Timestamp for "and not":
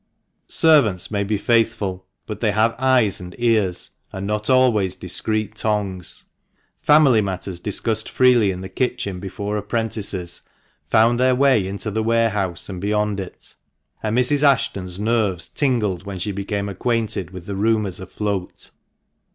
4.11-4.49